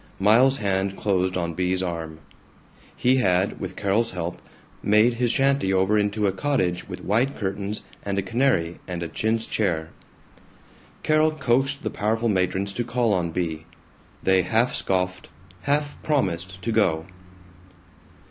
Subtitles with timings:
[0.19, 2.21] Miles's hand closed on Bea's arm.
[2.95, 4.41] He had, with Carol's help,
[4.81, 9.07] made his shanty over into a cottage with white curtains and a canary and a
[9.07, 9.91] chintz chair.
[11.03, 13.67] Carol coaxed the powerful matrons to call on Bea.
[14.23, 15.29] They half scoffed,
[15.61, 17.05] half promised to go.